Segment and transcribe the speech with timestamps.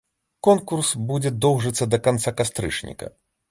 [0.45, 3.15] Конкурс будзе доўжыцца да канца кастрычніка.